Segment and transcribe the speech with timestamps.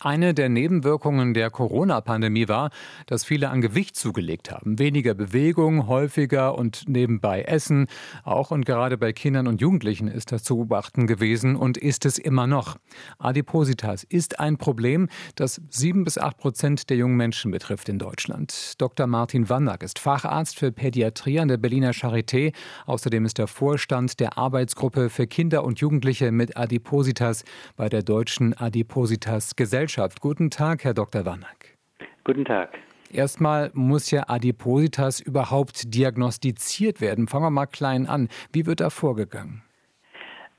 [0.00, 2.70] Eine der Nebenwirkungen der Corona-Pandemie war,
[3.06, 4.78] dass viele an Gewicht zugelegt haben.
[4.78, 7.86] Weniger Bewegung, häufiger und nebenbei Essen.
[8.24, 12.16] Auch und gerade bei Kindern und Jugendlichen ist das zu beobachten gewesen und ist es
[12.16, 12.76] immer noch.
[13.18, 18.74] Adipositas ist ein Problem, das sieben bis acht Prozent der jungen Menschen betrifft in Deutschland.
[18.78, 19.06] Dr.
[19.06, 22.54] Martin Wannack ist Facharzt für Pädiatrie an der Berliner Charité.
[22.86, 27.44] Außerdem ist er Vorstand der Arbeitsgruppe für Kinder und Jugendliche mit Adipositas
[27.76, 30.20] bei der Deutschen Adipositas Gesellschaft.
[30.20, 31.26] Guten Tag, Herr Dr.
[31.26, 31.76] Warnack.
[32.22, 32.68] Guten Tag.
[33.12, 37.26] Erstmal muss ja Adipositas überhaupt diagnostiziert werden.
[37.26, 38.28] Fangen wir mal klein an.
[38.52, 39.62] Wie wird da vorgegangen?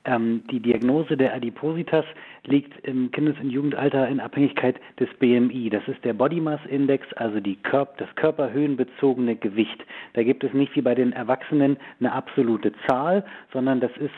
[0.04, 2.04] Ähm, die Diagnose der Adipositas
[2.44, 5.70] liegt im Kindes- und Jugendalter in Abhängigkeit des BMI.
[5.70, 9.86] Das ist der Body Mass Index, also Körp das körperhöhenbezogene Gewicht.
[10.12, 14.14] Da gibt es nicht wie bei den Erwachsenen eine absolute Zahl, sondern das ist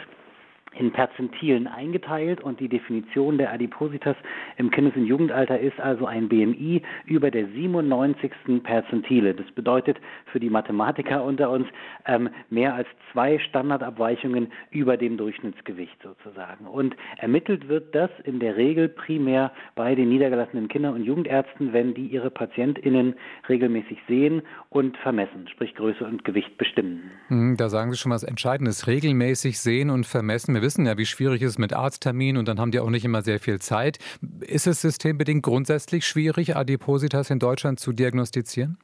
[0.78, 4.16] in Perzentilen eingeteilt und die Definition der Adipositas
[4.56, 8.62] im Kindes- und Jugendalter ist also ein BMI über der 97.
[8.62, 9.34] Perzentile.
[9.34, 9.98] Das bedeutet
[10.32, 11.66] für die Mathematiker unter uns
[12.06, 16.66] ähm, mehr als zwei Standardabweichungen über dem Durchschnittsgewicht sozusagen.
[16.66, 21.94] Und ermittelt wird das in der Regel primär bei den niedergelassenen Kinder- und Jugendärzten, wenn
[21.94, 23.14] die ihre PatientInnen
[23.48, 27.10] regelmäßig sehen und vermessen, sprich Größe und Gewicht bestimmen.
[27.28, 28.86] Hm, da sagen Sie schon was Entscheidendes.
[28.86, 32.60] Regelmäßig sehen und vermessen wir wissen ja, wie schwierig es ist mit Arztterminen und dann
[32.60, 33.98] haben die auch nicht immer sehr viel Zeit.
[34.40, 38.76] Ist es systembedingt grundsätzlich schwierig, Adipositas in Deutschland zu diagnostizieren?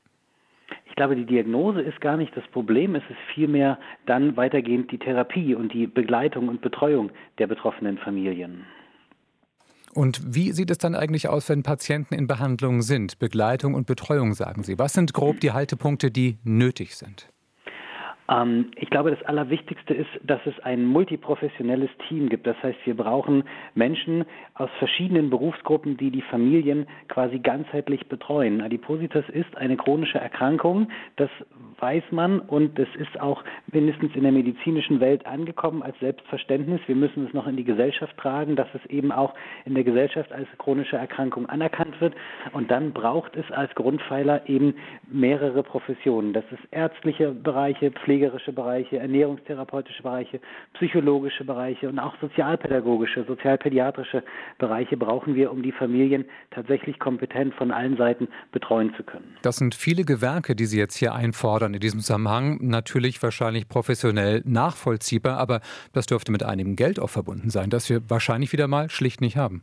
[0.87, 2.95] Ich glaube, die Diagnose ist gar nicht das Problem.
[2.95, 8.65] Es ist vielmehr dann weitergehend die Therapie und die Begleitung und Betreuung der betroffenen Familien.
[9.93, 13.19] Und wie sieht es dann eigentlich aus, wenn Patienten in Behandlung sind?
[13.19, 14.79] Begleitung und Betreuung, sagen Sie.
[14.79, 17.29] Was sind grob die Haltepunkte, die nötig sind?
[18.29, 22.47] Ähm, ich glaube, das Allerwichtigste ist, dass es ein multiprofessionelles Team gibt.
[22.47, 24.25] Das heißt, wir brauchen Menschen
[24.55, 28.61] aus verschiedenen Berufsgruppen, die die Familien quasi ganzheitlich betreuen.
[28.61, 31.31] Adipositas ist eine chronische Erkrankung, das
[31.79, 36.81] weiß man und es ist auch mindestens in der medizinischen Welt angekommen als Selbstverständnis.
[36.87, 39.35] Wir müssen es noch in die Gesellschaft tragen, dass es eben auch
[39.67, 42.15] in der Gesellschaft als chronische Erkrankung anerkannt wird.
[42.53, 44.75] Und dann braucht es als Grundpfeiler eben
[45.11, 46.33] mehrere Professionen.
[46.33, 50.41] Das ist ärztliche Bereiche, Pflege pflegerische Bereiche, ernährungstherapeutische Bereiche,
[50.75, 54.23] psychologische Bereiche und auch sozialpädagogische, sozialpädiatrische
[54.59, 59.37] Bereiche brauchen wir, um die Familien tatsächlich kompetent von allen Seiten betreuen zu können.
[59.43, 62.59] Das sind viele Gewerke, die Sie jetzt hier einfordern in diesem Zusammenhang.
[62.63, 65.61] Natürlich wahrscheinlich professionell nachvollziehbar, aber
[65.93, 69.37] das dürfte mit einigem Geld auch verbunden sein, das wir wahrscheinlich wieder mal schlicht nicht
[69.37, 69.63] haben.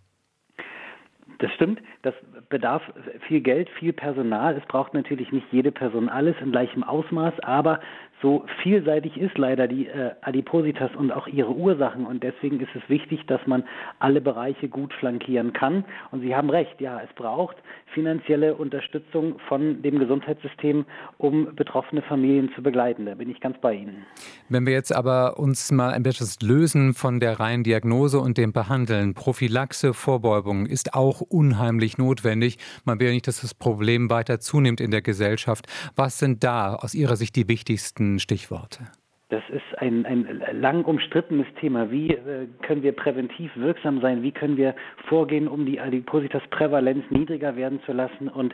[1.39, 1.81] Das stimmt.
[2.03, 2.13] Das
[2.47, 2.81] bedarf
[3.27, 4.55] viel Geld, viel Personal.
[4.55, 7.79] Es braucht natürlich nicht jede Person alles in gleichem Ausmaß, aber
[8.23, 12.81] so vielseitig ist leider die äh, Adipositas und auch ihre Ursachen und deswegen ist es
[12.87, 13.65] wichtig, dass man
[13.99, 15.83] alle Bereiche gut flankieren kann.
[16.09, 17.57] Und Sie haben recht, ja, es braucht
[17.93, 20.85] finanzielle Unterstützung von dem Gesundheitssystem,
[21.17, 23.05] um betroffene Familien zu begleiten.
[23.05, 24.05] Da bin ich ganz bei Ihnen.
[24.49, 28.53] Wenn wir jetzt aber uns mal ein bisschen lösen von der reinen Diagnose und dem
[28.53, 32.57] Behandeln, Prophylaxe, Vorbeugung ist auch unheimlich notwendig.
[32.85, 35.67] Man will ja nicht, dass das Problem weiter zunimmt in der Gesellschaft.
[35.95, 38.87] Was sind da aus Ihrer Sicht die wichtigsten Stichworte?
[39.29, 41.89] Das ist ein, ein lang umstrittenes Thema.
[41.89, 44.21] Wie äh, können wir präventiv wirksam sein?
[44.21, 44.75] Wie können wir
[45.07, 48.27] vorgehen, um die Adipositas-Prävalenz niedriger werden zu lassen?
[48.27, 48.53] Und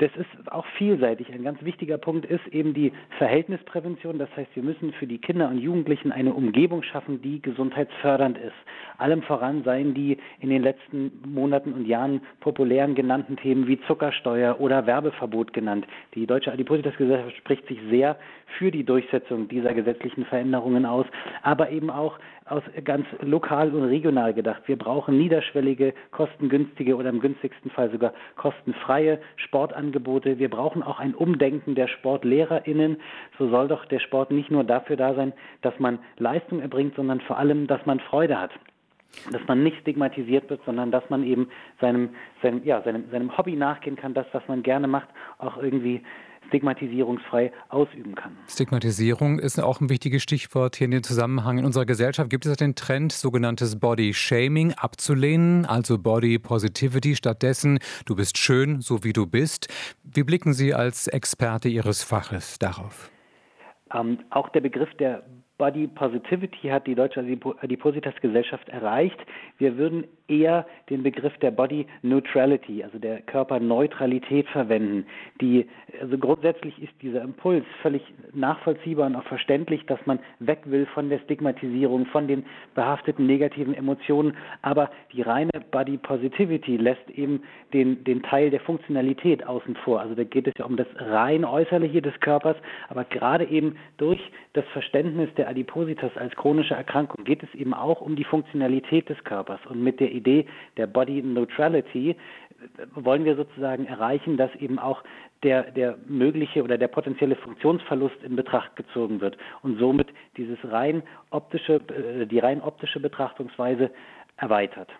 [0.00, 1.30] das ist auch vielseitig.
[1.30, 4.18] Ein ganz wichtiger Punkt ist eben die Verhältnisprävention.
[4.18, 8.54] Das heißt, wir müssen für die Kinder und Jugendlichen eine Umgebung schaffen, die gesundheitsfördernd ist.
[8.96, 14.58] Allem voran seien die in den letzten Monaten und Jahren populären genannten Themen wie Zuckersteuer
[14.58, 15.86] oder Werbeverbot genannt.
[16.14, 18.16] Die Deutsche Adipositas-Gesellschaft spricht sich sehr
[18.58, 21.06] für die Durchsetzung dieser gesetzlichen Veränderungen aus,
[21.42, 22.18] aber eben auch
[22.50, 24.62] aus ganz lokal und regional gedacht.
[24.66, 30.38] Wir brauchen niederschwellige, kostengünstige oder im günstigsten Fall sogar kostenfreie Sportangebote.
[30.38, 32.96] Wir brauchen auch ein Umdenken der SportlehrerInnen.
[33.38, 37.20] So soll doch der Sport nicht nur dafür da sein, dass man Leistung erbringt, sondern
[37.20, 38.50] vor allem, dass man Freude hat
[39.30, 41.48] dass man nicht stigmatisiert wird, sondern dass man eben
[41.80, 42.10] seinem,
[42.42, 45.08] seinem, ja, seinem, seinem Hobby nachgehen kann, das, was man gerne macht,
[45.38, 46.02] auch irgendwie
[46.48, 48.36] stigmatisierungsfrei ausüben kann.
[48.48, 51.58] Stigmatisierung ist auch ein wichtiges Stichwort hier in dem Zusammenhang.
[51.58, 57.14] In unserer Gesellschaft gibt es den Trend, sogenanntes Body Shaming abzulehnen, also Body Positivity.
[57.14, 59.68] Stattdessen, du bist schön, so wie du bist.
[60.02, 63.10] Wie blicken Sie als Experte Ihres Faches darauf?
[63.94, 65.22] Ähm, auch der Begriff der
[65.60, 69.18] Body Positivity hat die Deutsche Adipositas Gesellschaft erreicht.
[69.58, 75.04] Wir würden eher den Begriff der Body Neutrality, also der Körperneutralität verwenden.
[75.42, 75.68] Die,
[76.00, 78.02] also grundsätzlich ist dieser Impuls völlig
[78.32, 83.74] nachvollziehbar und auch verständlich, dass man weg will von der Stigmatisierung, von den behafteten negativen
[83.74, 84.38] Emotionen.
[84.62, 87.42] Aber die reine Body Positivity lässt eben
[87.74, 90.00] den, den Teil der Funktionalität außen vor.
[90.00, 92.56] Also da geht es ja um das rein Äußerliche des Körpers,
[92.88, 94.20] aber gerade eben durch
[94.54, 99.22] das Verständnis der Adipositas als chronische Erkrankung geht es eben auch um die Funktionalität des
[99.24, 99.60] Körpers.
[99.68, 102.16] Und mit der Idee der Body Neutrality
[102.94, 105.02] wollen wir sozusagen erreichen, dass eben auch
[105.42, 111.02] der, der mögliche oder der potenzielle Funktionsverlust in Betracht gezogen wird und somit dieses rein
[111.30, 113.90] optische, äh, die rein optische Betrachtungsweise
[114.36, 114.90] erweitert.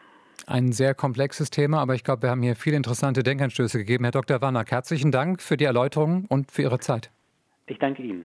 [0.46, 4.04] Ein sehr komplexes Thema, aber ich glaube, wir haben hier viele interessante Denkanstöße gegeben.
[4.04, 4.40] Herr Dr.
[4.40, 7.10] Warnack, herzlichen Dank für die Erläuterung und für Ihre Zeit.
[7.66, 8.24] Ich danke Ihnen.